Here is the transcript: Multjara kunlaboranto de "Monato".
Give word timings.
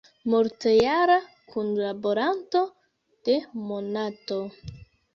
Multjara 0.33 1.17
kunlaboranto 1.51 2.65
de 3.29 3.39
"Monato". 3.71 4.45